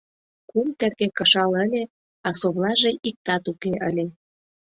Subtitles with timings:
[0.49, 1.83] Кум терке кышал ыле,
[2.27, 4.05] а совлаже иктат уке ыле.